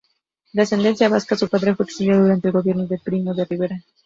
[0.53, 3.83] De ascendencia vasca, su padre fue exiliado durante el gobierno de Primo de Rivera.